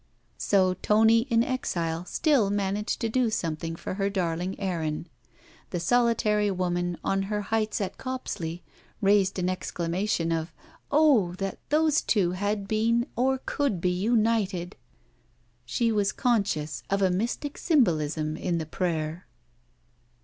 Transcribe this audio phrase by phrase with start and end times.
[0.39, 5.05] So Tony in exile still managed to do something for her darling Erin.
[5.69, 8.63] The solitary woman on her heights at Copsley
[8.99, 10.55] raised an exclamation of,
[10.91, 11.33] 'Oh!
[11.33, 14.75] that those two had been or could be united!'
[15.65, 19.27] She was conscious of a mystic symbolism in the prayer.